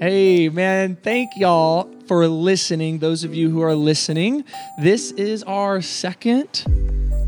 [0.00, 3.00] Hey, man, thank y'all for listening.
[3.00, 4.44] Those of you who are listening,
[4.80, 6.64] this is our second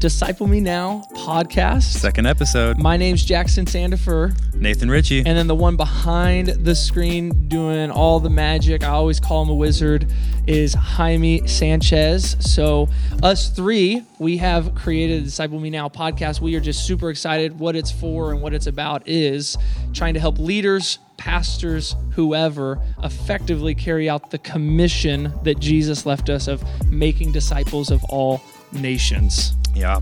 [0.02, 1.84] Disciple Me Now podcast.
[1.84, 2.76] Second episode.
[2.76, 5.18] My name's Jackson Sandifer, Nathan Ritchie.
[5.18, 9.48] and then the one behind the screen doing all the magic, I always call him
[9.50, 10.12] a wizard,
[10.48, 12.36] is Jaime Sanchez.
[12.40, 12.88] So,
[13.22, 16.40] us three, we have created the Disciple Me Now podcast.
[16.40, 17.60] We are just super excited.
[17.60, 19.56] What it's for and what it's about is
[19.92, 26.48] trying to help leaders, pastors, whoever, effectively carry out the commission that Jesus left us
[26.48, 29.54] of making disciples of all nations.
[29.74, 30.00] yeah.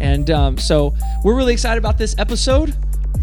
[0.00, 2.74] And um, so we're really excited about this episode.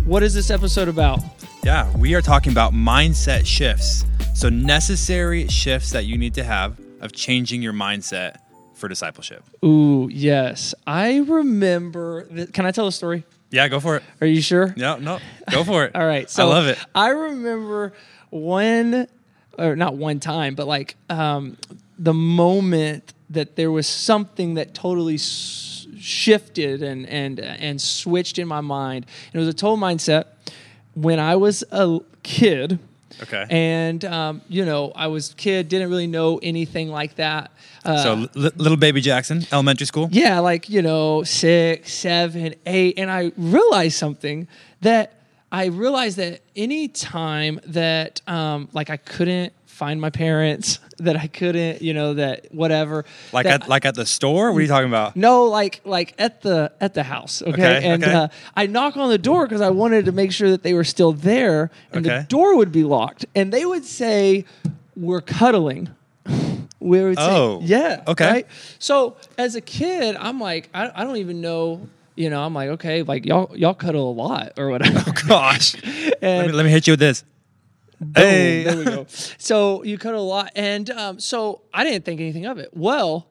[0.06, 1.20] What is this episode about?
[1.64, 1.92] Yeah.
[1.98, 4.06] We are talking about mindset shifts.
[4.36, 8.38] So, necessary shifts that you need to have of changing your mindset
[8.76, 9.44] for discipleship.
[9.66, 10.76] Ooh, yes.
[10.86, 12.26] I remember.
[12.26, 13.23] Th- Can I tell a story?
[13.50, 14.04] Yeah, go for it.
[14.22, 14.76] Are you sure?
[14.78, 15.18] No, no,
[15.50, 15.92] go for it.
[15.95, 16.30] All right.
[16.30, 16.78] So I love it.
[16.94, 17.94] I remember
[18.30, 19.08] one,
[19.58, 21.58] or not one time, but like um,
[21.98, 28.47] the moment that there was something that totally s- shifted and and and switched in
[28.47, 29.06] my mind.
[29.34, 30.25] And it was a total mindset
[30.94, 32.80] when I was a kid.
[33.22, 33.45] Okay.
[33.50, 37.52] And um, you know, I was kid, didn't really know anything like that.
[37.84, 40.09] Uh, so, li- little baby Jackson, elementary school.
[40.12, 43.00] yeah, like, you know, six, seven, eight.
[43.00, 44.47] And I realized something
[44.81, 45.14] that
[45.52, 51.28] I realized that any time that, um, like, I couldn't find my parents, that I
[51.28, 53.06] couldn't, you know, that whatever.
[53.31, 54.52] Like that- at like at the store.
[54.52, 55.16] What are you talking about?
[55.16, 57.52] no, like like at the at the house, okay.
[57.52, 58.14] Okay, and okay.
[58.14, 60.84] Uh, I knock on the door because I wanted to make sure that they were
[60.84, 64.45] still there, and the door would be locked, and they would say,
[64.95, 65.89] "We're cuddling."
[66.80, 68.30] we would say, Oh, "Yeah, okay.
[68.30, 68.47] Right?
[68.80, 71.88] So as a kid, I'm like, I, I don't even know.
[72.16, 75.03] You know, I'm like, okay, like y'all y'all cuddle a lot or whatever.
[75.06, 75.75] Oh gosh.
[76.22, 77.23] let, me, let me hit you with this.
[78.00, 78.64] Boom, Hey.
[78.64, 79.06] there we go.
[79.38, 82.70] So you cut a lot, and um, so I didn't think anything of it.
[82.73, 83.30] Well,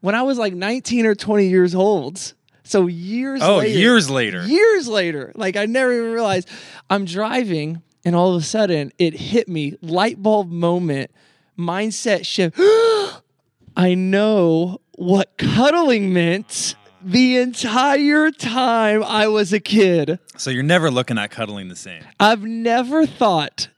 [0.00, 2.32] when I was like 19 or 20 years old,
[2.64, 4.46] so years Oh, later, years later.
[4.46, 6.48] years later, like I never even realized
[6.88, 11.10] I'm driving, and all of a sudden it hit me, light bulb moment,
[11.58, 12.58] mindset shift.
[13.76, 20.18] I know what cuddling meant the entire time I was a kid.
[20.36, 22.02] So you're never looking at cuddling the same.
[22.18, 23.68] I've never thought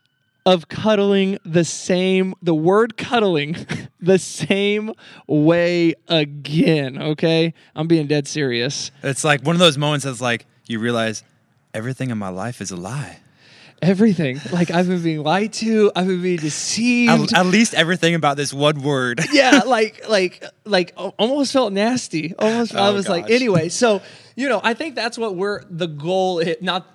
[0.48, 3.54] of cuddling the same, the word cuddling
[4.00, 4.92] the same
[5.26, 6.96] way again.
[7.00, 7.52] Okay.
[7.76, 8.90] I'm being dead serious.
[9.02, 11.22] It's like one of those moments that's like you realize
[11.74, 13.18] everything in my life is a lie.
[13.82, 14.40] Everything.
[14.50, 17.32] Like I've been being lied to, I've been being deceived.
[17.34, 19.20] At, at least everything about this one word.
[19.30, 22.34] yeah, like like like almost felt nasty.
[22.38, 24.00] Almost I Oh, was like anyway, so
[24.38, 26.86] you know, I think that's what we're the goal is not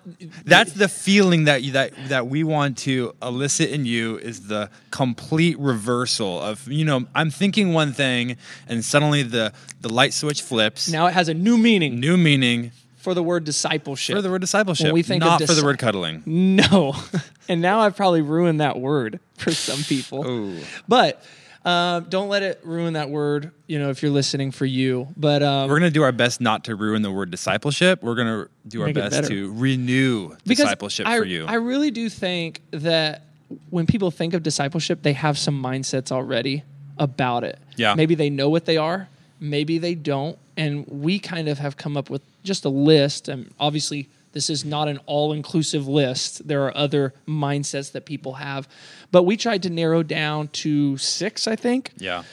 [0.46, 4.70] That's the feeling that you, that that we want to elicit in you is the
[4.92, 8.38] complete reversal of you know I'm thinking one thing
[8.70, 10.90] and suddenly the the light switch flips.
[10.90, 14.16] now it has a new meaning New meaning for the word discipleship.
[14.16, 16.24] for the word discipleship, When we think not for the word cuddling.
[16.26, 16.96] No.
[17.50, 20.26] and now I've probably ruined that word for some people.
[20.26, 20.62] Ooh.
[20.88, 21.22] But
[21.66, 25.08] um, don't let it ruin that word, you know, if you're listening for you.
[25.16, 28.04] But um, We're gonna do our best not to ruin the word discipleship.
[28.04, 31.46] We're gonna do our best to renew because discipleship I, for you.
[31.46, 33.24] I really do think that
[33.70, 36.64] when people think of discipleship, they have some mindsets already
[36.98, 37.60] about it.
[37.76, 37.96] Yeah.
[37.96, 39.08] Maybe they know what they are,
[39.40, 40.38] maybe they don't.
[40.56, 43.28] And we kind of have come up with just a list.
[43.28, 46.48] And obviously, this is not an all inclusive list.
[46.48, 48.68] There are other mindsets that people have.
[49.12, 52.24] But we tried to narrow down to six, I think yeah.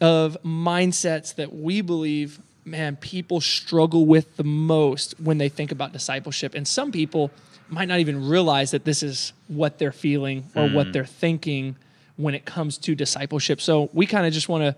[0.00, 5.92] of mindsets that we believe man people struggle with the most when they think about
[5.92, 7.28] discipleship and some people
[7.68, 10.74] might not even realize that this is what they're feeling or Hmm.
[10.74, 11.74] what they're thinking
[12.16, 14.76] when it comes to discipleship so we kind of just want to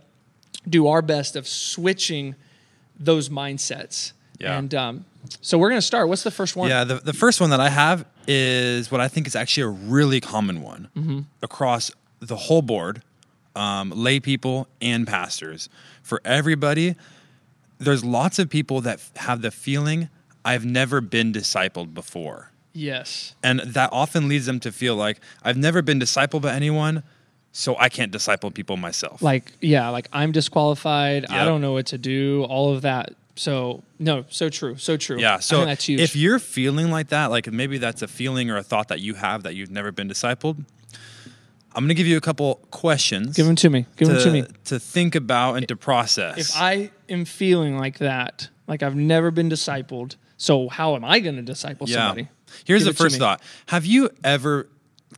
[0.66, 2.36] do our best of switching
[2.98, 4.58] those mindsets Yeah.
[4.58, 5.04] and um,
[5.40, 7.60] so we're going to start what's the first one Yeah, the, the first one that
[7.60, 11.20] I have is what I think is actually a really common one Mm-hmm.
[11.42, 11.90] across
[12.20, 13.02] the whole board,
[13.54, 15.68] um, lay people and pastors.
[16.02, 16.94] For everybody,
[17.78, 20.08] there's lots of people that have the feeling
[20.44, 22.50] I've never been discipled before.
[22.72, 27.02] yes And that often leads them to feel like I've never been discipled by anyone,
[27.52, 29.22] so I can't disciple people myself.
[29.22, 33.82] like yeah like i'm disqualified i don't know what to do all of that so
[33.98, 35.36] no so true so true Yeah.
[35.36, 38.50] I So think that's huge if you're feeling like that, like maybe that's a feeling
[38.50, 40.64] or a thought that you have that you've never been discipled,
[41.74, 43.36] I'm going to give you a couple questions.
[43.36, 43.86] Give them to me.
[43.96, 44.44] Give them to me.
[44.66, 46.38] to think about and to process.
[46.38, 51.18] If I am feeling like that, like I've never been discipled, so how am I
[51.18, 51.96] going to disciple yeah.
[51.96, 52.28] somebody?
[52.64, 53.42] Here's Give the first thought.
[53.66, 54.68] Have you ever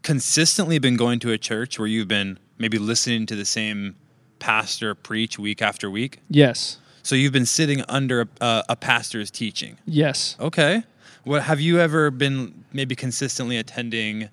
[0.02, 3.96] consistently been going to a church where you've been maybe listening to the same
[4.38, 6.20] pastor preach week after week?
[6.30, 6.78] Yes.
[7.06, 9.78] So you've been sitting under a, a pastor's teaching.
[9.86, 10.34] Yes.
[10.40, 10.82] Okay.
[11.22, 14.28] What have you ever been maybe consistently attending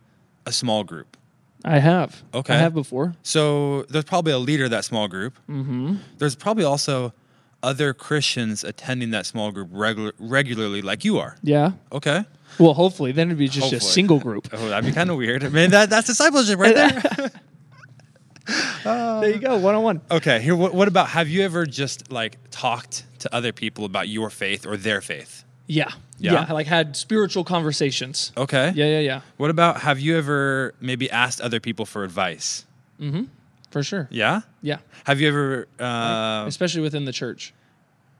[0.48, 1.16] a small group?
[1.64, 2.24] I have.
[2.34, 2.56] Okay.
[2.56, 3.14] I have before.
[3.22, 5.38] So there's probably a leader of that small group.
[5.48, 5.98] Mm-hmm.
[6.18, 7.14] There's probably also
[7.62, 11.38] other Christians attending that small group regular, regularly, like you are.
[11.44, 11.74] Yeah.
[11.92, 12.26] Okay.
[12.58, 13.78] Well, hopefully, then it'd be just Hopefully.
[13.78, 14.48] a single group.
[14.54, 15.44] Oh, that'd be kind of weird.
[15.44, 17.32] I mean, that, that's discipleship right there.
[19.22, 20.02] there you go, one on one.
[20.12, 20.42] okay.
[20.42, 24.30] Here, what, what about have you ever just like talked to other people about your
[24.30, 25.44] faith or their faith?
[25.68, 25.92] Yeah.
[26.20, 26.46] Yeah?
[26.48, 26.54] yeah.
[26.54, 28.32] Like had spiritual conversations.
[28.38, 28.72] Okay.
[28.76, 29.22] Yeah, yeah, yeah.
[29.38, 32.66] What about have you ever maybe asked other people for advice?
[33.00, 33.24] Mm-hmm.
[33.72, 34.08] For sure.
[34.12, 34.42] Yeah.
[34.62, 34.78] Yeah.
[35.06, 35.68] Have you ever?
[35.80, 37.54] Uh, Especially within the church.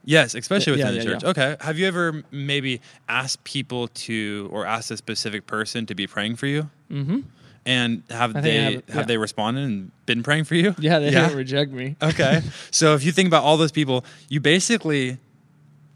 [0.04, 1.22] yes, especially Yeah, within the yeah, church.
[1.22, 1.30] yeah.
[1.30, 1.56] Okay.
[1.60, 6.36] Have you ever maybe asked people to, or asked a specific person to be praying
[6.36, 6.70] for you?
[6.90, 7.20] Mm-hmm.
[7.66, 9.02] And have they have, have, yeah.
[9.04, 10.74] they responded and been praying for you?
[10.78, 11.96] Yeah, they didn't reject me.
[12.02, 12.42] Okay.
[12.70, 15.18] so if you think about all those people, you basically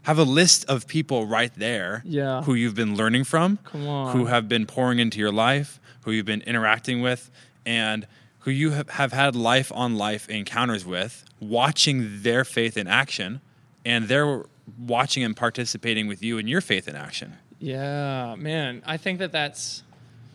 [0.03, 2.41] have a list of people right there Yeah.
[2.41, 4.17] who you've been learning from, Come on.
[4.17, 7.29] who have been pouring into your life, who you've been interacting with,
[7.65, 8.07] and
[8.39, 13.41] who you have, have had life on life encounters with, watching their faith in action,
[13.85, 14.45] and they're
[14.79, 17.33] watching and participating with you in your faith in action.
[17.59, 18.81] Yeah, man.
[18.85, 19.83] I think that that's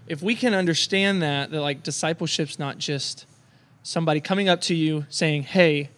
[0.07, 3.27] if we can understand that that like discipleship's not just
[3.83, 5.91] somebody coming up to you saying, "Hey,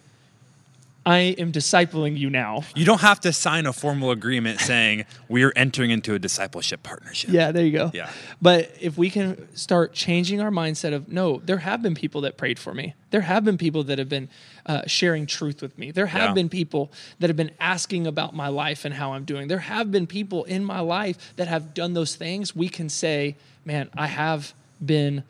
[1.07, 5.53] I am discipling you now." You don't have to sign a formal agreement saying we're
[5.55, 7.29] entering into a discipleship partnership.
[7.31, 7.91] Yeah, there you go.
[7.93, 8.09] Yeah.
[8.41, 12.37] But if we can start changing our mindset of no, there have been people that
[12.37, 12.93] prayed for me.
[13.11, 14.27] There have been people that have been
[14.65, 15.91] uh, sharing truth with me.
[15.91, 16.33] There have Yeah.
[16.33, 19.47] been people that have been asking about my life and how I'm doing.
[19.47, 22.53] There have been people in my life that have done those things.
[22.55, 24.53] We can say, man, I have
[24.85, 25.23] been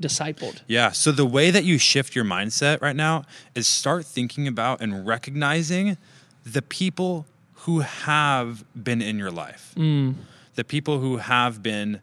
[0.00, 0.60] discipled.
[0.66, 0.90] Yeah.
[0.92, 5.06] So the way that you shift your mindset right now is start thinking about and
[5.06, 5.96] recognizing
[6.44, 7.26] the people
[7.64, 10.14] who have been in your life, Mm.
[10.54, 12.00] the people who have been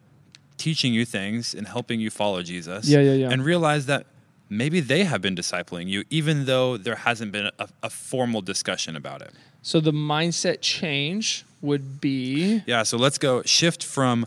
[0.58, 2.86] teaching you things and helping you follow Jesus.
[2.88, 3.30] Yeah, yeah, yeah.
[3.30, 4.06] And realize that
[4.50, 8.94] maybe they have been discipling you, even though there hasn't been a, a formal discussion
[8.96, 9.32] about it.
[9.62, 12.82] So the mindset change would be Yeah.
[12.82, 14.26] So let's go shift from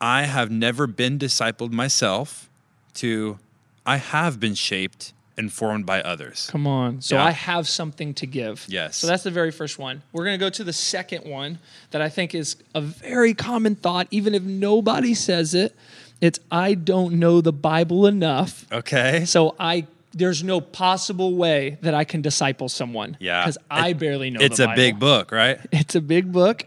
[0.00, 2.50] I have never been discipled myself
[2.96, 3.38] to
[3.84, 6.48] I have been shaped and formed by others.
[6.50, 7.02] Come on.
[7.02, 7.24] So Yeah.
[7.26, 8.64] I have something to give.
[8.68, 8.96] Yes.
[8.96, 10.02] So that's the very first one.
[10.12, 11.58] We're going to go to the second one
[11.90, 15.74] that I think is a very common thought, even if nobody says it.
[16.22, 18.64] It's I don't know the Bible enough.
[18.72, 19.24] Okay.
[19.26, 23.18] So I there's no possible way that I can disciple someone.
[23.20, 23.42] Yeah.
[23.42, 24.76] Because I It- barely know It's a Bible.
[24.76, 25.60] big book, right?
[25.72, 26.64] It's a big book,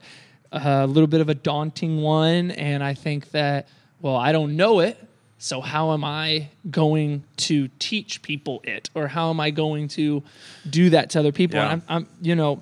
[0.51, 2.51] a little bit of a daunting one.
[2.51, 3.67] And I think that,
[4.01, 5.03] well, I don't know it.
[5.41, 8.89] So how am I going to teach people it?
[8.93, 10.21] Or how am I going to
[10.69, 11.57] do that to other people?
[11.57, 11.71] Yeah.
[11.71, 12.61] And I'm, I'm, you know,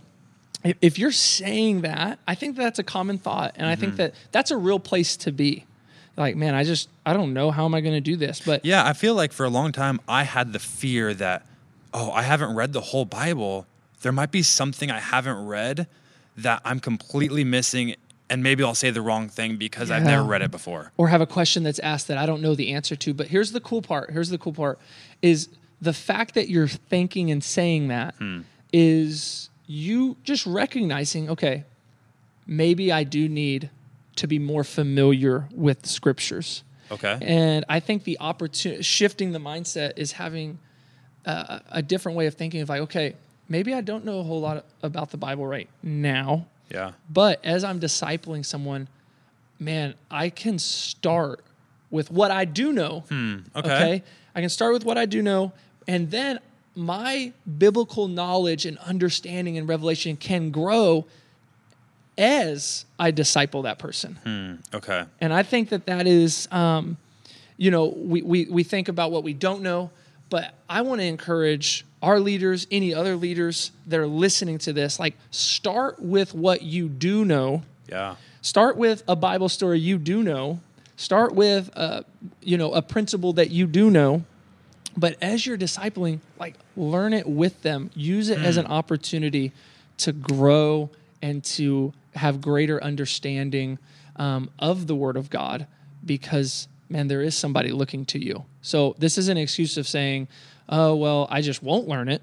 [0.64, 3.54] if, if you're saying that, I think that's a common thought.
[3.56, 3.98] And I think Mm-hmm.
[3.98, 5.66] that that's a real place to be.
[6.16, 7.52] Like, man, I just, I don't know.
[7.52, 8.42] How am I going to do this?
[8.46, 11.46] But Yeah, I feel like for a long time I had the fear that,
[11.94, 13.66] oh, I haven't read the whole Bible.
[14.02, 15.88] There might be something I haven't read
[16.36, 17.96] that I'm completely missing,
[18.30, 20.92] and maybe I'll say the wrong thing because I've never read it before.
[20.98, 23.14] or have a question that's asked that I don't know the answer to.
[23.14, 24.12] But here's the cool part.
[24.12, 24.80] Here's the cool part
[25.22, 25.50] is
[25.82, 28.42] the fact that you're thinking and saying that hmm.
[28.74, 31.64] is you just recognizing, okay,
[32.46, 33.70] maybe I do need
[34.16, 36.64] to be more familiar with scriptures.
[36.92, 37.18] Okay.
[37.22, 40.60] And I think the opportunity, shifting the mindset is having
[41.26, 43.16] a, a different way of thinking of like, okay,
[43.50, 46.92] maybe I don't know a whole lot about the Bible right now, Yeah.
[47.10, 48.88] but as I'm discipling someone,
[49.60, 51.44] man, I can start
[51.90, 53.04] with what I do know.
[53.56, 54.04] Okay.
[54.36, 55.54] I can start with what I do know.
[55.88, 56.40] And then
[56.76, 61.06] my biblical knowledge and understanding and revelation can grow
[62.18, 64.62] as I disciple that person.
[64.74, 65.06] Okay.
[65.22, 66.98] And I think that that is, um,
[67.58, 69.90] you know, we, we, we think about what we don't know,
[70.30, 75.00] but I want to encourage our leaders, any other leaders that are listening to this,
[75.00, 77.64] like start with what you do know.
[77.90, 78.16] Yeah.
[78.42, 80.60] Start with a Bible story you do know.
[80.96, 82.04] Start with, uh,
[82.42, 84.24] you know, a principle that you do know.
[84.96, 87.92] But as you're discipling, like learn it with them.
[87.94, 89.52] Use it as an opportunity
[90.00, 90.90] to grow
[91.22, 93.78] and to have greater understanding
[94.16, 95.68] um, of the Word of God
[96.04, 98.46] because, man, there is somebody looking to you.
[98.68, 100.28] So this is an excuse of saying,
[100.68, 102.22] oh, well, I just won't learn it.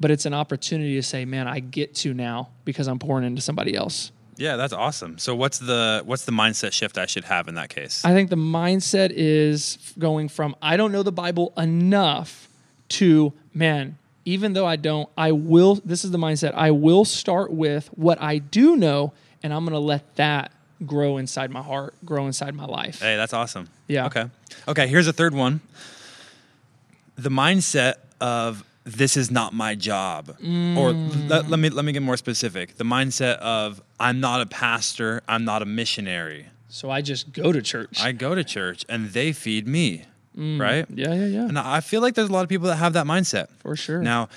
[0.00, 3.40] But it's an opportunity to say, man, I get to now because I'm pouring into
[3.40, 4.10] somebody else.
[4.36, 5.16] Yeah, that's awesome.
[5.16, 8.04] So what's the what's the mindset shift I should have in that case?
[8.04, 12.48] I think the mindset is going from I don't know the Bible enough
[12.88, 16.52] to man, even though I don't, I will this is the mindset.
[16.54, 20.52] I will start with what I do know and I'm going to let that
[20.84, 23.00] grow inside my heart, grow inside my life.
[23.00, 23.68] hey, that's awesome.
[23.88, 24.06] Yeah.
[24.06, 24.26] Okay.
[24.68, 25.60] Okay, here's a third one.
[27.16, 30.28] The mindset of this is not my job.
[30.30, 30.34] Or
[30.92, 31.28] mm.
[31.28, 32.76] let, let me let me get more specific.
[32.76, 36.46] The mindset of I'm not a pastor, I'm not a missionary.
[36.68, 38.00] So I just go to church.
[38.02, 40.04] I go to church and they feed me.
[40.36, 40.60] Mm.
[40.60, 40.86] Right?
[40.92, 41.48] yeah, yeah, yeah.
[41.48, 43.48] And I feel like there's a lot of people that have that mindset.
[43.60, 44.02] For sure.
[44.02, 44.28] Now,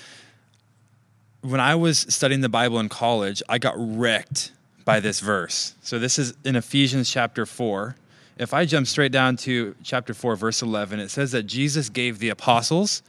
[1.42, 4.52] when I was studying the Bible in college, I got wrecked
[4.84, 5.74] by this verse.
[5.82, 7.96] So this is in Ephesians chapter 4.
[8.38, 12.18] If I jump straight down to chapter 4, verse 11, it says that Jesus gave
[12.18, 13.02] the apostles,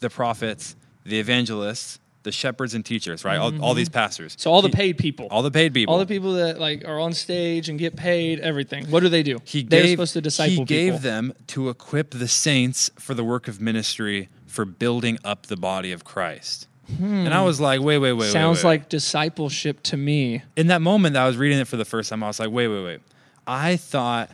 [0.00, 3.36] the prophets, the evangelists, the shepherds and teachers, right?
[3.36, 3.76] All, all mm-hmm.
[3.76, 4.34] these pastors.
[4.36, 5.28] so all the paid people.
[5.30, 5.94] all the paid people.
[5.94, 8.90] all the people that like are on stage and get paid everything.
[8.90, 9.38] What do they do?
[9.44, 10.98] he They're gave, supposed to disciple He gave people.
[10.98, 15.92] them to equip the saints for the work of ministry for building up the body
[15.92, 16.66] of Christ.
[16.98, 17.44] And I hmm.
[17.44, 18.24] was like, wait, wait, wait.
[18.24, 18.70] wait, Sounds wait.
[18.70, 20.42] like discipleship to me.
[20.56, 22.50] in that moment that I was reading it for the first time, I was like,
[22.50, 23.00] wait, wait, wait.
[23.46, 24.30] I thought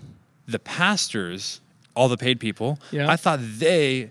[0.46, 1.60] the pastors,
[1.94, 3.10] all the paid people, Yeah.
[3.10, 4.10] I thought they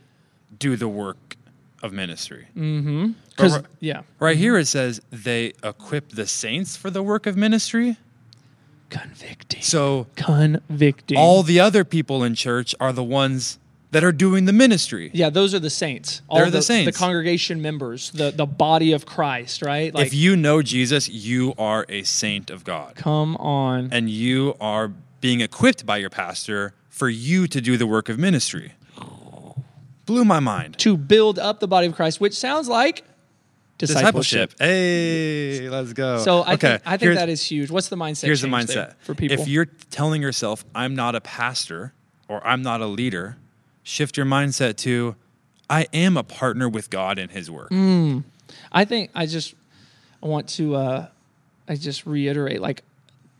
[0.57, 1.35] do the work
[1.83, 2.47] of ministry.
[2.53, 4.41] Because But ri- yeah, Right mm-hmm.
[4.41, 7.97] here it says they equip the saints for the work of ministry.
[8.89, 9.61] convicting.
[9.61, 11.17] So convicting.
[11.17, 13.57] all the other people in church are the ones
[13.91, 15.11] that are doing the ministry.
[15.13, 16.21] yeah, those are the saints.
[16.29, 16.97] All They're the saints.
[16.97, 19.93] The congregation members, the the body of Christ, right?
[19.93, 22.95] Like, if you know Jesus, you are a saint of God.
[22.95, 27.85] come on, And you are being equipped by your pastor for you to do the
[27.87, 28.73] work of ministry.
[30.05, 30.77] Blew my mind.
[30.79, 33.03] to build up the body of Christ, which sounds like
[33.77, 34.51] discipleship.
[34.51, 34.53] Discipleship.
[34.59, 36.17] Hey, let's go.
[36.19, 37.69] So I okay, think I think here's- that is huge.
[37.69, 38.23] What's the mindset?
[38.25, 39.39] here's the mindset for people.
[39.39, 41.93] If you're telling yourself, "I'm not a pastor"
[42.27, 43.37] or "I'm not a leader,"
[43.83, 45.15] shift your mindset to,
[45.69, 48.23] "I am a partner with God in His work." Mm.
[48.71, 49.55] I think I just
[50.21, 51.07] I want to uh
[51.67, 52.83] I just reiterate like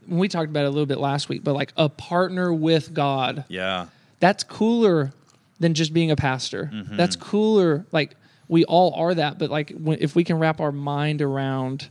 [0.08, 2.94] when we talked about it a little bit last week, but like a partner with
[2.94, 3.46] God.
[3.48, 3.88] Yeah,
[4.20, 5.14] That's cooler
[5.60, 6.72] than just being a pastor.
[6.74, 6.98] Mm-hmm.
[6.98, 8.16] That's cooler like
[8.48, 11.90] we all are that, but like when, if we can wrap our mind around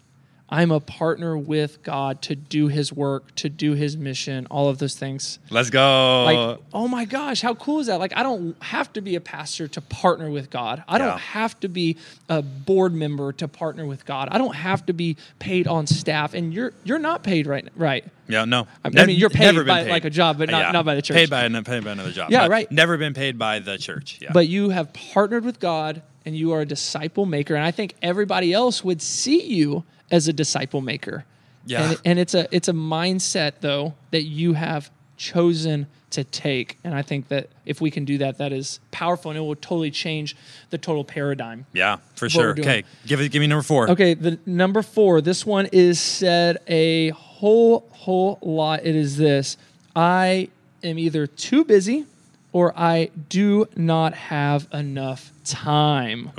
[0.50, 4.78] I'm a partner with God to do his work, to do his mission, all of
[4.78, 5.38] those things.
[5.50, 6.24] let's go.
[6.24, 8.00] Like, oh my gosh, how cool is that?
[8.00, 10.82] Like, I don't have to be a pastor to partner with God.
[10.88, 11.06] I Yeah.
[11.06, 11.96] don't have to be
[12.28, 14.28] a board member to partner with God.
[14.32, 16.34] I don't have to be paid on staff.
[16.34, 18.04] And you're you're not paid right, right?
[18.26, 18.66] yeah, no.
[18.84, 21.16] I mean, you're paid by, like, a job, but not- not by the church.
[21.16, 22.30] Paid by an- paid by another job.
[22.30, 22.70] Yeah, right.
[22.70, 24.18] Never been paid by the church.
[24.20, 27.54] Yeah, But you have partnered with God, and you are a disciple maker.
[27.54, 31.24] And I think everybody else would see you as a disciple maker.
[31.66, 31.90] Yeah.
[31.90, 36.78] And, and it's a it's a mindset though that you have chosen to take.
[36.82, 39.54] And I think that if we can do that, that is powerful and it will
[39.54, 40.36] totally change
[40.70, 41.66] the total paradigm.
[41.72, 42.50] yeah, for sure.
[42.50, 43.30] Okay, give it.
[43.30, 43.90] Give me number four.
[43.90, 48.80] Okay, the number four, this one is said a whole whole lot.
[48.84, 49.56] It is this.
[49.94, 50.48] I
[50.82, 52.06] am either too busy
[52.52, 56.30] or I do not have enough time.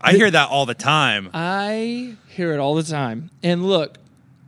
[0.00, 1.30] I hear that all the time.
[1.32, 3.30] I hear it all the time.
[3.42, 3.98] And look,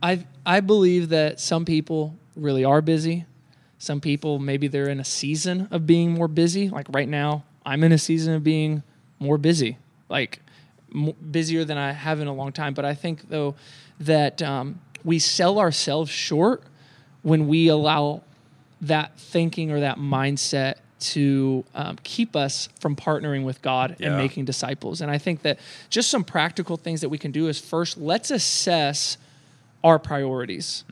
[0.03, 3.25] I I believe that some people really are busy.
[3.79, 6.69] Some people maybe they're in a season of being more busy.
[6.69, 8.83] Like right now, I'm in a season of being
[9.19, 9.77] more busy.
[10.09, 10.41] Like
[10.93, 12.73] m- busier than I have in a long time.
[12.73, 13.55] But I think though
[13.99, 16.63] that um, we sell ourselves short
[17.23, 18.21] when we allow
[18.81, 24.45] that thinking or that mindset to um, keep us from partnering with God and making
[24.45, 24.99] disciples.
[25.01, 28.31] And I think that just some practical things that we can do is first, let's
[28.31, 29.17] assess
[29.83, 30.83] our priorities.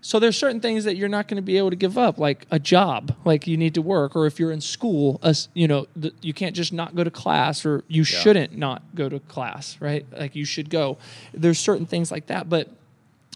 [0.00, 2.46] So there's certain things that you're not going to be able to give up, like
[2.50, 5.20] a job, like you need to work, or if you're in school,
[5.54, 9.08] you know, the, you can't just not go to class, or you shouldn't not go
[9.08, 10.06] to class, right?
[10.16, 10.98] Like you should go.
[11.32, 12.68] There's certain things like that, but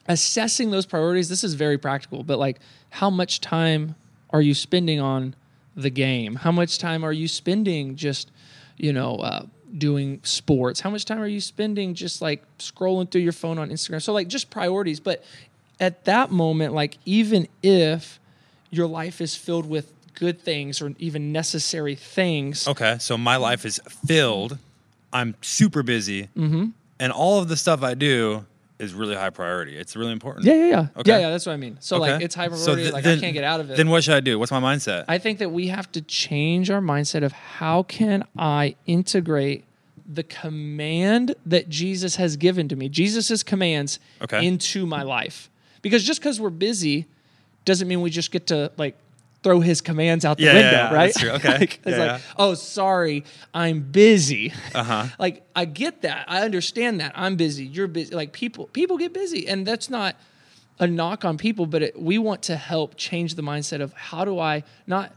[0.06, 2.60] assessing those priorities, this is very practical, but like
[2.92, 3.94] how much time
[4.30, 5.34] are you spending on
[5.74, 6.36] the game?
[6.36, 8.30] How much time are you spending just,
[8.76, 9.46] you know, uh,
[9.76, 10.80] doing sports?
[10.80, 14.02] How much time are you spending just like scrolling through your phone on Instagram?
[14.02, 15.00] So, like, just priorities.
[15.00, 15.24] But
[15.80, 18.20] at that moment, like, even if
[18.70, 23.64] your life is filled with good things or even necessary things, Okay, so my life
[23.64, 24.58] is filled.
[25.14, 26.66] I'm super busy, Mm-hmm.
[27.00, 28.44] and all of the stuff I do
[28.82, 29.76] is really high priority.
[29.76, 30.44] It's really important.
[30.44, 30.86] yeah, yeah, yeah.
[30.96, 31.10] Okay.
[31.12, 31.76] Yeah, yeah, that's what I mean.
[31.80, 32.82] So, like, it's high So priority.
[32.82, 33.76] th- like, then- I can't get out of it.
[33.76, 34.38] Then what should I do?
[34.38, 35.04] What's my mindset?
[35.08, 39.64] I think that we have to change our mindset of how can I integrate
[40.06, 44.44] the command that Jesus has given to me, Jesus's commands Okay.
[44.46, 45.48] into my life.
[45.80, 47.06] because just because we're busy
[47.64, 48.96] doesn't mean we just get to like
[49.42, 51.06] throw his commands out the Yeah, window, yeah, right?
[51.14, 51.30] that's true.
[51.32, 51.58] Okay.
[51.58, 54.52] like, it's Yeah, like, oh, sorry, I'm busy.
[54.74, 55.06] Uh-huh.
[55.18, 57.12] like I get that, I understand that.
[57.16, 57.64] I'm busy.
[57.64, 58.14] You're busy.
[58.14, 60.14] Like people, people get busy, and that's not
[60.78, 64.24] a knock on people, but it, we want to help change the mindset of how
[64.24, 65.12] do I not,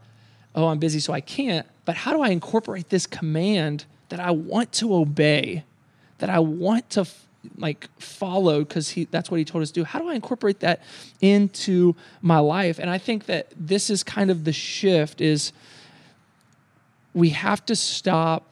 [0.53, 4.31] oh, I'm busy, so I can't, but how do I incorporate this command that I
[4.31, 5.63] want to obey,
[6.19, 7.24] that I want to f-
[7.57, 9.83] like follow because he that's what he told us to do.
[9.83, 10.81] How do I incorporate that
[11.21, 12.79] into my life?
[12.79, 15.51] And I think that this is kind of the shift is
[17.13, 18.51] we have to stop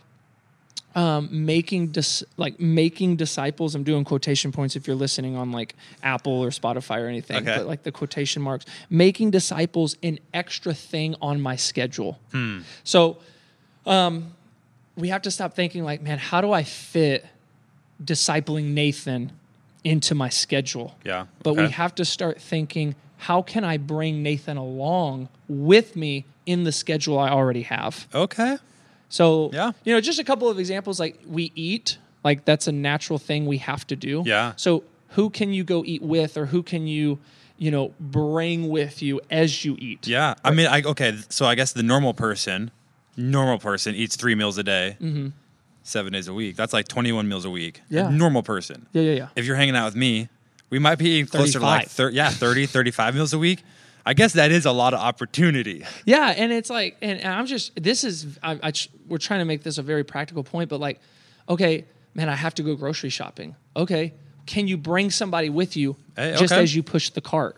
[0.95, 3.73] um, making dis- like making disciples.
[3.73, 7.57] I'm doing quotation points if you're listening on like Apple or Spotify or anything, Okay.
[7.57, 8.65] but like the quotation marks.
[8.91, 12.19] Making disciples an extra thing on my schedule.
[12.83, 13.17] So
[13.87, 14.35] um,
[14.95, 17.25] we have to stop thinking like, man, how do I fit
[18.03, 19.31] discipling Nathan
[19.83, 20.95] into my schedule?
[21.03, 21.25] Yeah.
[21.43, 26.63] But we have to start thinking, how can I bring Nathan along with me in
[26.63, 28.07] the schedule I already have?
[28.13, 28.57] Okay.
[29.09, 29.71] So, Yeah.
[29.83, 33.45] you know, just a couple of examples like we eat, like that's a natural thing
[33.45, 34.23] we have to do.
[34.25, 34.53] Yeah.
[34.55, 37.19] So, who can you go eat with or who can you,
[37.57, 40.07] you know, bring with you as you eat?
[40.07, 40.33] Yeah.
[40.43, 41.17] I mean, I okay.
[41.29, 42.71] So I guess the normal person,
[43.15, 45.27] normal person eats three meals a day, mm-hmm.
[45.83, 46.55] Seven days a week.
[46.55, 47.81] That's like 21 meals a week.
[47.91, 48.09] A Yeah.
[48.09, 48.87] normal person.
[48.93, 49.27] Yeah, yeah, yeah.
[49.35, 50.29] If you're hanging out with me,
[50.69, 51.91] we might be eating closer to like 35.
[51.91, 53.63] 30, yeah, 30, 35 meals a week.
[54.05, 55.85] I guess that is a lot of opportunity.
[56.05, 58.71] Yeah, and it's like, and, and I'm just, this is, I, I,
[59.07, 60.99] we're trying to make this a very practical point, but like,
[61.47, 63.55] okay, man, I have to go grocery shopping.
[63.77, 64.13] Okay,
[64.45, 66.61] can you bring somebody with you Hey, just okay.
[66.63, 67.55] as you push the cart?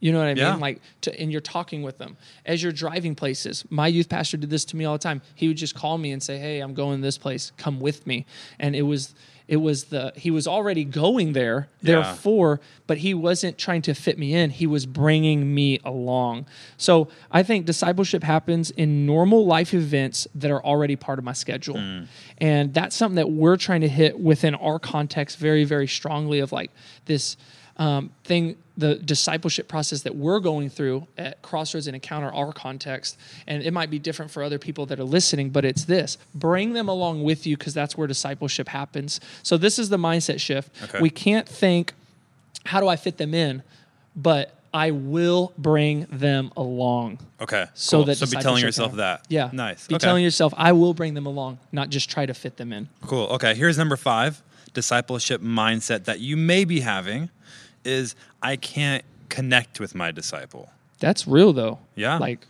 [0.00, 0.52] You know what I Yeah.
[0.52, 0.60] mean?
[0.60, 3.64] Like, to, and you're talking with them as you're driving places.
[3.68, 5.22] My youth pastor did this to me all the time.
[5.34, 7.52] He would just call me and say, "Hey, I'm going to this place.
[7.56, 8.24] Come with me."
[8.60, 9.14] And it was,
[9.48, 11.94] it was the he was already going there, Yeah.
[12.02, 14.50] therefore, but he wasn't trying to fit me in.
[14.50, 16.46] He was bringing me along.
[16.76, 21.32] So I think discipleship happens in normal life events that are already part of my
[21.32, 22.04] schedule, hmm.
[22.38, 26.38] and that's something that we're trying to hit within our context very, very strongly.
[26.38, 26.70] Of like
[27.06, 27.36] this
[27.78, 33.18] um, thing, the discipleship process that we're going through at Crossroads and Encounter our context.
[33.46, 36.72] And it might be different for other people that are listening, but it's this bring
[36.72, 39.20] them along with you because that's where discipleship happens.
[39.42, 40.70] So, this is the mindset shift.
[40.82, 41.00] Okay.
[41.00, 41.94] We can't think,
[42.66, 43.62] how do I fit them in?
[44.16, 47.20] But I will bring them along.
[47.40, 47.66] Okay.
[47.74, 48.04] So cool.
[48.06, 49.24] that so be telling yourself can- that.
[49.28, 49.50] Yeah.
[49.52, 49.86] Nice.
[49.86, 50.04] Be okay.
[50.04, 52.88] telling yourself, I will bring them along, not just try to fit them in.
[53.02, 53.26] Cool.
[53.28, 53.54] Okay.
[53.54, 54.42] Here's number five
[54.74, 57.30] discipleship mindset that you may be having
[57.88, 60.70] is I can't connect with my disciple.
[61.00, 61.78] That's real though.
[61.96, 62.18] Yeah.
[62.18, 62.40] Like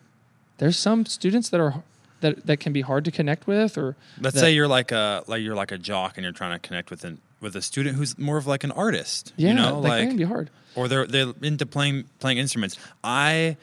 [0.59, 1.83] there's some students that are
[2.21, 5.23] that that can be hard to connect with or Let's that- say you're like a
[5.27, 7.97] like you're like a jock and you're trying to connect with an with a student
[7.97, 9.33] who's more of like an artist.
[9.37, 10.51] yeah, You know, that like can be hard.
[10.75, 12.77] or they're they're into playing playing instruments.
[13.05, 13.57] I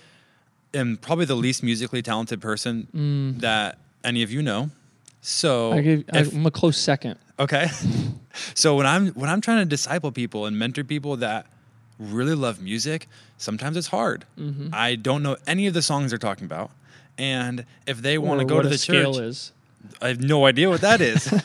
[0.73, 2.88] am probably the least musically talented person
[3.41, 4.69] that any of you know.
[5.21, 5.75] So Mm.
[5.77, 7.17] I give, if- I'm a close second.
[7.39, 7.67] Okay.
[8.53, 11.47] so when I'm when I'm trying to disciple people and mentor people that
[11.99, 14.25] really love music, sometimes it's hard.
[14.38, 14.69] Mm-hmm.
[14.73, 16.71] I don't know any of the songs they're talking about.
[17.17, 19.51] And if they want to go to the scale church, is.
[20.01, 21.34] I have no idea what that is.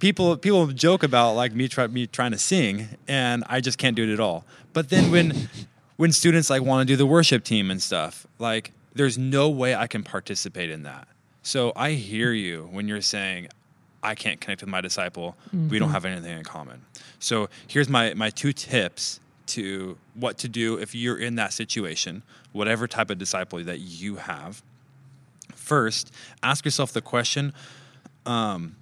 [0.00, 3.94] people people joke about like me try, me trying to sing and I just can't
[3.94, 4.44] do it at all.
[4.72, 5.48] But then when
[5.96, 9.74] when students like want to do the worship team and stuff, like there's no way
[9.74, 11.06] I can participate in that.
[11.42, 13.48] So I hear you when you're saying
[14.04, 15.36] I can't connect with my disciple.
[15.52, 16.82] We don't have anything in common.
[17.18, 22.22] So here's my my two tips to what to do if you're in that situation,
[22.52, 24.62] whatever type of disciple that you have
[25.54, 26.12] first
[26.42, 27.52] ask yourself the question
[28.26, 28.76] um,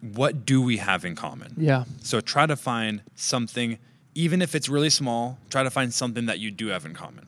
[0.00, 1.84] what do we have in common Yeah.
[2.02, 3.78] so try to find something
[4.14, 7.26] even if it's really small try to find something that you do have in common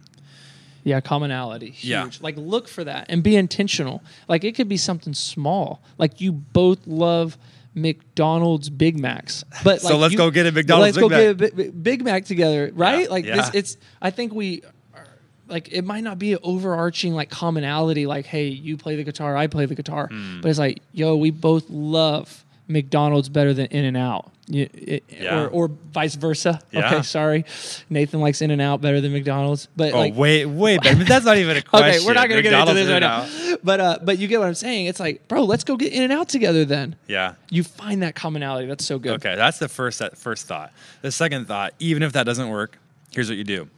[0.87, 1.71] Yeah, commonality.
[1.71, 1.85] Huge.
[1.85, 2.09] Yeah.
[2.21, 4.05] Like look for that and be intentional.
[4.29, 5.83] Like it could be something small.
[5.99, 7.37] Like you both love
[7.75, 9.45] McDonald's Big Macs.
[9.65, 12.25] But So let's you- go get a McDonald's Let's go Big get a Big Mac
[12.25, 13.03] together, right?
[13.03, 13.37] Yeah, Like yeah.
[13.37, 14.63] this it's I think we
[14.95, 15.05] are-
[15.49, 19.37] like it might not be an overarching like commonality like hey, you play the guitar,
[19.37, 20.07] I play the guitar.
[20.07, 20.41] Hmm.
[20.41, 24.31] But it's like, yo, we both love McDonald's better than In and Out.
[24.49, 25.41] You- it- Yeah.
[25.45, 26.61] Or, or vice versa.
[26.71, 26.87] Yeah.
[26.95, 27.45] Okay, sorry.
[27.91, 29.67] Nathan likes In and Out better than McDonald's.
[29.77, 32.43] But oh like wait wait man, that's not even a question Okay, we're not gonna
[32.43, 33.57] get into this right now.
[33.65, 34.87] But uh, but you get what I'm saying.
[34.87, 36.65] It's like, bro, let's go get in and out together.
[36.65, 38.67] Then yeah you find that commonality.
[38.69, 39.15] That's so good.
[39.15, 40.73] Okay, that's the first that first thought.
[41.03, 42.79] The second thought, even if that doesn't work,
[43.13, 43.69] here's what you do.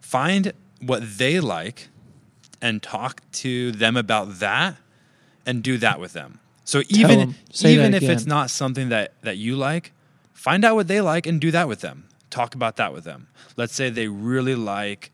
[0.00, 1.88] Find what they like
[2.62, 4.76] and talk to them about that
[5.46, 6.38] and do that with them.
[6.70, 9.92] So even even if it's not something that that you like,
[10.32, 12.04] find out what they like and do that with them.
[12.30, 13.26] talk about that with them.
[13.56, 15.10] Let's say they really like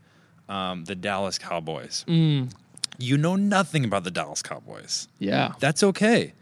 [0.50, 2.04] um, the Dallas Cowboys.
[2.06, 2.52] Mm.
[2.98, 5.08] You know nothing about the Dallas Cowboys.
[5.18, 5.54] Yeah.
[5.58, 6.34] That's okay.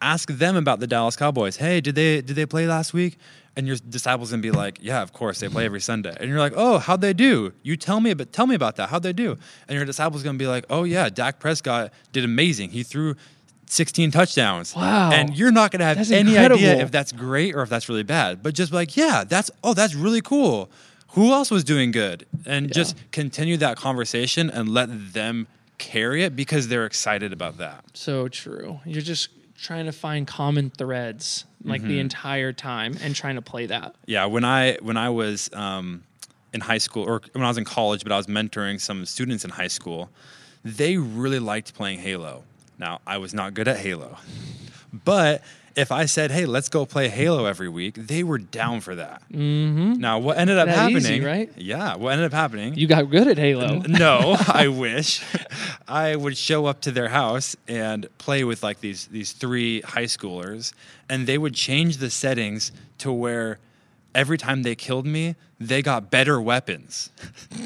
[0.00, 1.56] Ask them about the Dallas Cowboys.
[1.58, 3.18] Hey, did they did they play last week?
[3.56, 6.14] And your disciples gonna be like, Yeah, of course, they play every Sunday.
[6.20, 7.52] And you're like, Oh, how'd they do?
[7.62, 8.88] You tell me about tell me about that.
[8.90, 9.38] How'd they do?
[9.68, 12.70] And your disciples gonna be like, Oh yeah, Dak Prescott did amazing.
[12.70, 13.14] He threw
[13.68, 14.74] 16 touchdowns.
[14.74, 15.10] Wow.
[15.12, 16.56] And you're not gonna have That's any incredible.
[16.56, 18.42] idea if that's great or if that's really bad.
[18.42, 20.70] But just like, yeah, that's oh, that's really cool.
[21.10, 22.26] Who else was doing good?
[22.44, 25.46] And just continue that conversation and let them
[25.78, 27.84] carry it because they're excited about that.
[27.94, 28.80] So true.
[28.84, 31.88] You're just trying to find common threads like Mm-hmm.
[31.90, 33.94] the entire time and trying to play that.
[34.06, 36.04] Yeah, when I when I was um,
[36.52, 39.44] in high school or when I was in college, but I was mentoring some students
[39.44, 40.10] in high school,
[40.64, 42.44] they really liked playing Halo.
[42.78, 44.18] Now I was not good at Halo,
[45.04, 45.42] but
[45.74, 49.22] if I said, "Hey, let's go play Halo every week," they were down for that.
[49.32, 49.94] Mm-hmm.
[49.94, 50.98] Now what ended up That happening?
[51.02, 51.50] easy, right?
[51.56, 52.74] Yeah, what ended up happening?
[52.74, 53.80] You got good at Halo.
[53.86, 55.22] no, I wish.
[55.88, 60.04] I would show up to their house and play with like these these three high
[60.04, 60.72] schoolers,
[61.08, 63.58] and they would change the settings to where
[64.14, 67.10] every time they killed me, they got better weapons.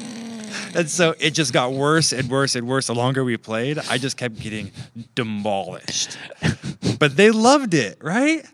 [0.75, 2.87] and so it just got worse and worse and worse.
[2.87, 4.71] The longer we played, I just kept getting
[5.15, 6.17] demolished.
[6.99, 8.45] but they loved it, right?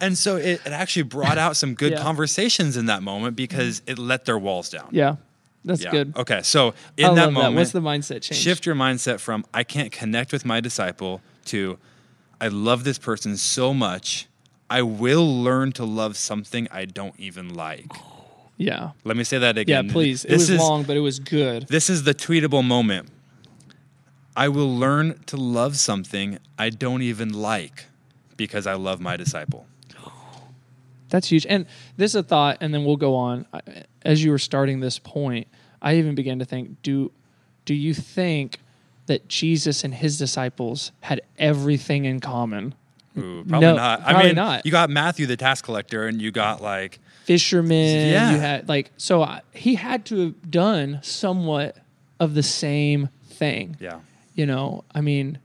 [0.00, 2.02] And so it, it actually brought out some good Yeah.
[2.02, 4.88] conversations in that moment because it let their walls down.
[4.92, 5.16] Yeah.
[5.64, 5.90] That's Yeah.
[5.90, 6.16] good.
[6.16, 7.58] Okay, so in I that moment, that.
[7.60, 8.40] What's the mindset change?
[8.40, 11.78] shift your mindset from I can't connect with my disciple to
[12.40, 14.26] I love this person so much.
[14.70, 17.90] I will learn to love something I don't even like.
[18.58, 18.90] Yeah.
[19.04, 19.86] Let me say that again.
[19.86, 20.24] Yeah, please.
[20.24, 21.68] It This was is long, but it was good.
[21.68, 23.08] this is the tweetable moment.
[24.36, 27.86] I will learn to love something I don't even like
[28.36, 29.66] because I love my disciple.
[31.08, 31.46] That's huge.
[31.48, 31.66] And
[31.96, 33.46] this is a thought, and then we'll go on.
[34.02, 35.46] As you were starting this point,
[35.80, 37.10] I even began to think: Do
[37.64, 38.58] do you think
[39.06, 42.74] that Jesus and his disciples had everything in common?
[43.16, 44.00] Ooh, probably No, not.
[44.00, 44.66] I probably mean, not.
[44.66, 48.32] you got Matthew the tax collector, and you got like Fishermen, Yeah.
[48.32, 49.22] you had like so.
[49.22, 51.76] I, he had to have done somewhat
[52.18, 53.76] of the same thing.
[53.78, 54.00] yeah.
[54.34, 55.38] you know i mean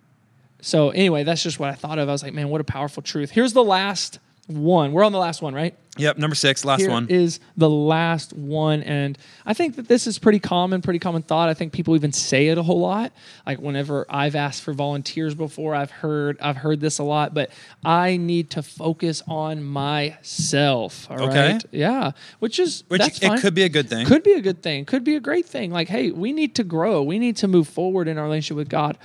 [0.61, 3.03] so anyway that's just what i thought of i was like man what a powerful
[3.03, 4.17] truth here's the last
[4.47, 7.07] one we're on the last one right Yep, number six, last Here one.
[7.07, 11.49] is the last one and i think that this is pretty common pretty common thought
[11.49, 13.11] i think people even say it a whole lot
[13.45, 17.51] like whenever i've asked for volunteers before i've heard i've heard this a lot but
[17.85, 21.29] i need to focus on myself all right?
[21.29, 21.59] Okay.
[21.71, 24.05] yeah which is Which that's it could be a good thing.
[24.05, 24.85] Could be a good thing.
[24.85, 25.71] Could be a great thing.
[25.71, 27.01] Like, hey, we need to grow.
[27.03, 28.97] We need to move forward in our relationship with God.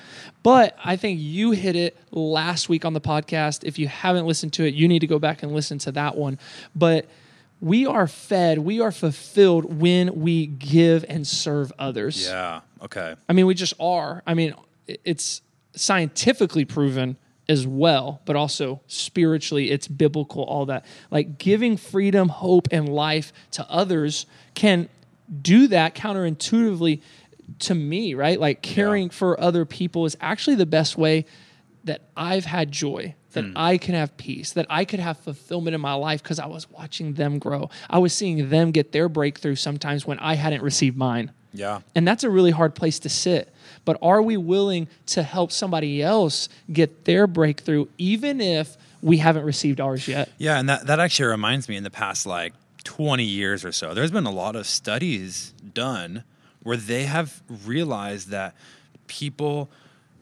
[0.42, 3.64] But I think you hit it last week on the podcast.
[3.64, 6.16] If you haven't listened to it, you need to go back and listen to that
[6.16, 6.38] one.
[6.78, 7.06] But
[7.60, 12.26] we are fed, we are fulfilled when we give and serve others.
[12.26, 12.60] Yeah.
[12.82, 13.16] Okay.
[13.28, 14.22] I mean, we just are.
[14.26, 14.54] I mean,
[14.86, 15.42] it's
[15.74, 17.16] scientifically proven
[17.48, 20.84] as well, but also spiritually, it's biblical, all that.
[21.10, 24.88] Like giving freedom, hope, and life to others can
[25.42, 27.00] do that counterintuitively
[27.60, 28.38] to me, right?
[28.38, 31.24] Like caring for other people is actually the best way
[31.84, 33.52] that I've had joy, that hmm.
[33.56, 36.70] I can have peace, that I could have fulfillment in my life because I was
[36.70, 37.70] watching them grow.
[37.90, 41.32] I was seeing them get their breakthrough sometimes when I hadn't received mine.
[41.52, 41.80] Yeah.
[41.94, 43.52] And that's a really hard place to sit.
[43.84, 49.44] But are we willing to help somebody else get their breakthrough, even if we haven't
[49.44, 50.30] received ours yet?
[50.38, 52.52] Yeah, and that, that actually reminds me in the past like
[52.84, 56.24] 20 years or so, there's been a lot of studies done
[56.62, 58.54] where they have realized that
[59.06, 59.70] people,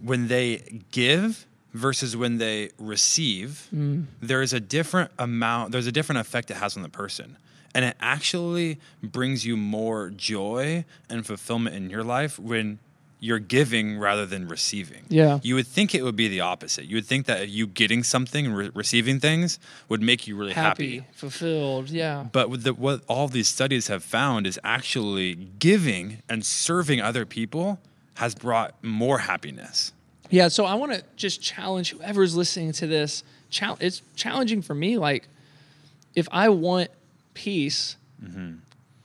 [0.02, 4.06] when they give versus when they receive, mm.
[4.20, 7.36] there is a different amount, there's a different effect it has on the person.
[7.74, 12.78] And it actually brings you more joy and fulfillment in your life when
[13.20, 15.04] you're giving rather than receiving.
[15.08, 15.40] Yeah.
[15.42, 16.86] You would think it would be the opposite.
[16.86, 19.58] You would think that you getting something and re- receiving things
[19.88, 20.98] would make you really happy.
[20.98, 22.26] Happy, fulfilled, yeah.
[22.32, 27.78] But the, what all these studies have found is actually giving and serving other people
[28.14, 29.92] has brought more happiness.
[30.30, 33.24] Yeah, so I want to just challenge whoever's listening to this.
[33.50, 34.98] Chal- it's challenging for me.
[34.98, 35.28] Like,
[36.14, 36.90] if I want
[37.34, 38.54] peace, mm-hmm.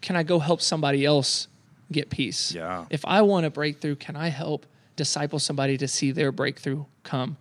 [0.01, 1.47] can I go help somebody else
[1.91, 2.53] get peace?
[2.53, 2.86] Yeah.
[2.89, 7.38] If I want a breakthrough, can I help disciple somebody to see their breakthrough come?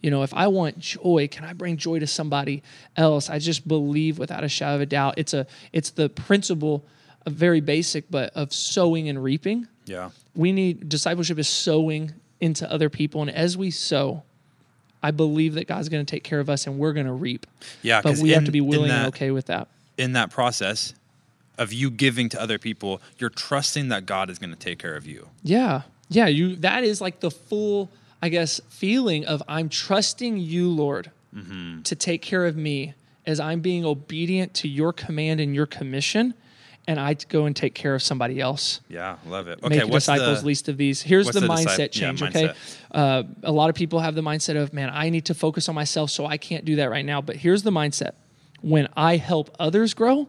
[0.00, 2.62] You know, if I want joy, can I bring joy to somebody
[2.96, 3.28] else?
[3.28, 6.84] I just believe without a shadow of a doubt, it's a it's the principle,
[7.26, 10.10] of very basic, but of sowing and reaping Yeah.
[10.34, 14.22] we need discipleship is sowing into other people and as we sow
[15.02, 17.46] i believe that god's going to take care of us and we're going to reap
[17.82, 18.00] Yeah.
[18.02, 20.94] but we have to be willing that- and okay with that in that process,
[21.58, 24.94] of you giving to other people, you're trusting that God is going to take care
[24.96, 25.28] of you.
[25.42, 25.82] Yeah.
[26.08, 27.90] Yeah, you that is like the full
[28.22, 31.82] I guess feeling of I'm trusting you, Lord, Mm-hmm.
[31.82, 32.94] to take care of me
[33.26, 36.32] as I'm being obedient to your command and your commission
[36.90, 38.80] and I go and take care of somebody else.
[38.88, 39.62] Yeah, love it.
[39.62, 41.00] Make Okay, what's disciples the least of these.
[41.00, 42.52] Here's the, the mindset disci- yeah, change, okay?
[42.90, 45.76] Uh, a lot of people have the mindset of, man, I need to focus on
[45.76, 47.20] myself, so I can't do that right now.
[47.20, 48.14] But here's the mindset
[48.60, 50.28] when I help others grow,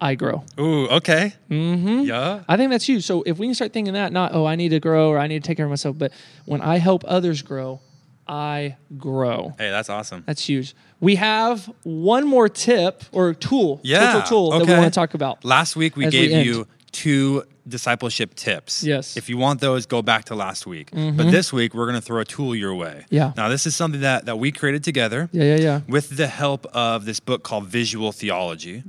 [0.00, 0.42] I grow.
[0.58, 1.34] Ooh, okay.
[1.50, 2.00] Mm-hmm.
[2.04, 2.44] Yeah.
[2.48, 3.04] I think that's huge.
[3.04, 5.26] So if we can start thinking that, not, oh, I need to grow or I
[5.26, 6.12] need to take care of myself, but
[6.46, 7.82] when I help others grow,
[8.30, 9.54] I grow.
[9.58, 10.22] Hey, that's awesome.
[10.26, 10.74] That's huge.
[11.00, 14.12] We have one more tip or tool, Yeah.
[14.12, 15.44] tool, tool, that we want to talk about.
[15.44, 18.84] Last week we as we gave you two discipleship tips.
[18.84, 19.10] Yes.
[19.10, 19.18] Mm-hmm.
[19.18, 20.90] If you want those, go back to last week.
[20.92, 23.04] But this week we're going to throw a tool your way.
[23.10, 23.32] Yeah.
[23.36, 25.28] Now this is something that that we created together.
[25.32, 25.80] Yeah, yeah, yeah.
[25.88, 28.84] With the help of this book called Visual Theology,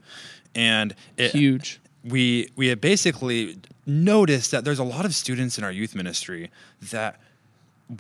[0.54, 1.80] and it, Huge.
[2.04, 6.52] we we have basically noticed that there's a lot of students in our youth ministry
[6.92, 7.20] that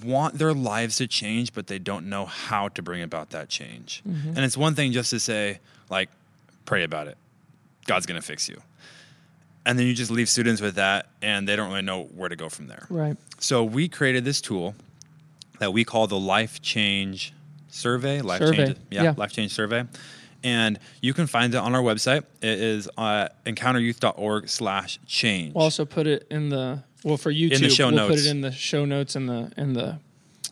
[0.04, 4.02] want their lives to change but they don't know how to bring about that change
[4.06, 6.10] and it's one thing just to say like
[6.66, 7.18] pray about it
[7.88, 8.62] god's going to fix you
[9.66, 12.36] and then you just leave students with that and they don't really know where to
[12.36, 13.18] go from there Right.
[13.40, 14.76] so we created this tool
[15.60, 17.34] that we call the Life Change
[17.70, 18.22] Survey.
[18.22, 19.14] Life Survey, Change, yeah, yeah.
[19.16, 19.86] Life Change Survey,
[20.44, 22.24] and you can find it on our website.
[22.42, 25.54] It is uh, encounteryouth.org/change.
[25.54, 27.70] We'll also put it in the well for YouTube.
[27.76, 30.00] show we'll put it in the show notes and the in the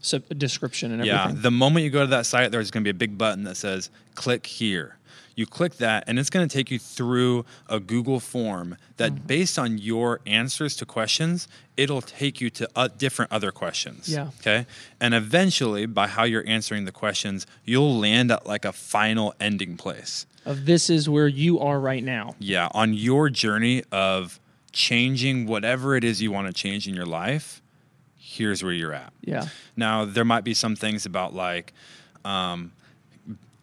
[0.01, 1.35] sub- description and everything.
[1.35, 3.43] yeah, the moment you go to that site, there's going to be a big button
[3.45, 4.95] that says "Click here."
[5.35, 9.25] You click that, and it's going to take you through a Google form that, Mm-hmm.
[9.25, 14.09] based on your answers to questions, it'll take you to uh, different other questions.
[14.09, 14.31] Yeah.
[14.41, 14.65] Okay.
[14.99, 19.77] And eventually, by how you're answering the questions, you'll land at like a final ending
[19.77, 20.25] place.
[20.45, 22.35] Of this is where you are right now.
[22.39, 22.67] Yeah.
[22.73, 27.61] On your journey of changing whatever it is you want to change in your life,
[28.17, 29.11] here's where you're at.
[29.21, 29.47] Yeah.
[29.75, 31.73] Now, there might be some things about like
[32.23, 32.71] um,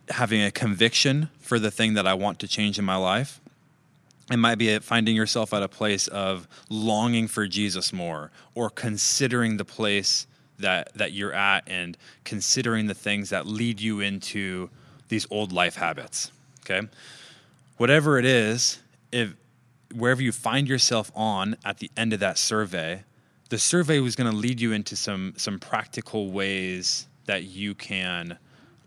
[0.08, 3.40] having a conviction for the thing that I want to change in my life.
[4.30, 9.56] It might be finding yourself at a place of longing for Jesus more or considering
[9.56, 10.26] the place
[10.58, 14.68] that, that you're at and considering the things that lead you into
[15.08, 16.32] these old life habits.
[16.64, 16.88] Okay.
[17.76, 18.80] Whatever it is,
[19.12, 19.34] if
[19.94, 23.02] wherever you find yourself on at the end of that survey,
[23.50, 28.38] the survey was going to lead you into some some practical ways that you can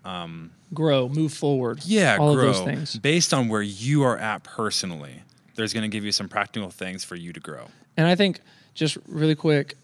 [0.06, 1.82] um, Grow, move forward.
[1.84, 2.96] yeah all grow of those things.
[2.98, 5.24] based on where you are at personally
[5.56, 8.40] there's going to give you some practical things for you to grow And I think
[8.74, 9.76] just really quick,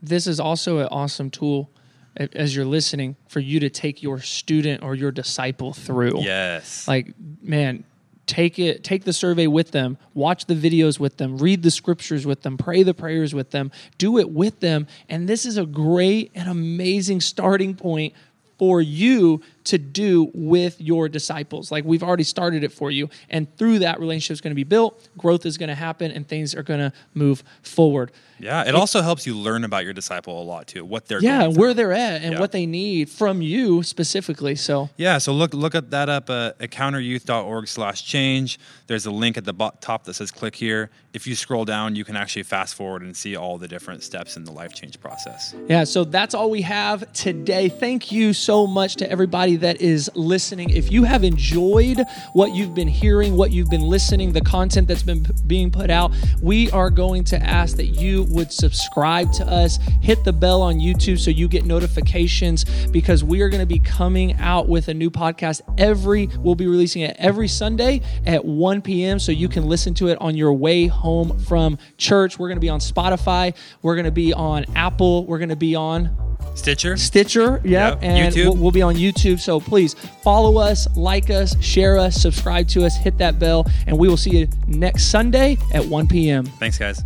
[0.00, 1.70] this is also an awesome tool
[2.16, 6.20] as you're listening for you to take your student or your disciple through.
[6.22, 7.84] yes Like, man,
[8.28, 12.26] take it, take the survey with them, watch the videos with them, read the scriptures
[12.26, 14.86] with them, pray the prayers with them, do it with them.
[15.08, 18.14] And this is a great and amazing starting point
[18.58, 21.70] for you to do with your disciples.
[21.72, 23.08] Like we've already started it for you.
[23.30, 26.26] And through that, relationship is going to be built, growth is going to happen, and
[26.28, 28.10] things are going to move forward.
[28.40, 31.42] yeah it also helps you learn about your disciple a lot too what they're Yeah,
[31.46, 32.40] and where they're at and Yeah.
[32.40, 34.54] what they need from you specifically.
[34.54, 38.58] So, Yeah, so look look at that up uh, at encounteryouth.org slash change.
[38.86, 40.90] There's a link at the bo- top that says click here.
[41.12, 44.36] If you scroll down, you can actually fast forward and see all the different steps
[44.36, 45.54] in the life change process.
[45.68, 47.68] Yeah, so that's all we have today.
[47.68, 50.70] Thank you so much to everybody that is listening.
[50.70, 55.02] If you have enjoyed what you've been hearing, what you've been listening, the content that's
[55.02, 59.78] been being put out, we are going to ask that you would subscribe to us,
[60.00, 63.78] hit the bell on YouTube so you get notifications because we are going to be
[63.78, 68.82] coming out with a new podcast every we'll be releasing it every Sunday at 1
[68.82, 69.18] p.m.
[69.18, 72.38] so you can listen to it on your way home from church.
[72.38, 75.56] We're going to be on Spotify, we're going to be on Apple, we're going to
[75.56, 76.96] be on Stitcher?
[76.96, 77.98] Stitcher, yeah, Yep.
[78.02, 78.34] and.
[78.34, 79.38] We'll, we'll be on YouTube.
[79.40, 83.96] So please follow us, like us, share us, subscribe to us, hit that bell, and
[83.98, 86.44] we will see you next Sunday at 1 p.m.
[86.44, 87.02] Thanks, guys.